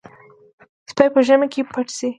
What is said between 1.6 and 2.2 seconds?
پټ شي.